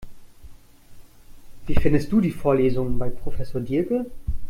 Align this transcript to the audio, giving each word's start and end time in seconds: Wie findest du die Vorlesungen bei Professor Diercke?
Wie 1.67 1.75
findest 1.75 2.11
du 2.11 2.21
die 2.21 2.31
Vorlesungen 2.31 2.97
bei 2.97 3.11
Professor 3.11 3.61
Diercke? 3.61 4.07